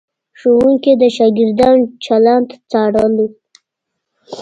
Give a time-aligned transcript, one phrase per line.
[0.39, 3.27] ښوونکي د شاګردانو چلند څارلو.